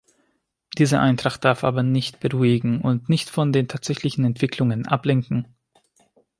[0.79, 5.53] Diese Eintracht darf aber nicht beruhigen und nicht von den tatsächlichen Entwicklungen ablenken.